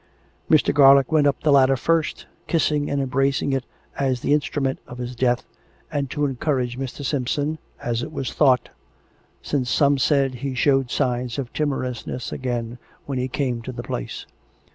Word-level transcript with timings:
"Mr. 0.49 0.73
Garlick 0.73 1.11
went 1.11 1.27
up 1.27 1.43
the 1.43 1.51
ladder 1.51 1.75
first, 1.77 2.25
kissing 2.47 2.89
and 2.89 2.99
em 3.03 3.07
bracing 3.07 3.53
it 3.53 3.63
as 3.95 4.21
the 4.21 4.33
instrument 4.33 4.79
of 4.87 4.97
his 4.97 5.15
death, 5.15 5.43
and 5.91 6.09
to 6.09 6.25
encourage 6.25 6.75
Mr. 6.75 7.05
Simpson, 7.05 7.59
as 7.79 8.01
it 8.01 8.11
was 8.11 8.33
thought, 8.33 8.69
since 9.43 9.69
some 9.69 9.99
said 9.99 10.33
he 10.41 10.55
showed 10.55 10.89
signs 10.89 11.37
of 11.37 11.53
timorousness 11.53 12.31
again 12.31 12.79
when 13.05 13.19
he 13.19 13.27
came 13.27 13.61
to 13.61 13.71
the 13.71 13.83
place. 13.83 14.25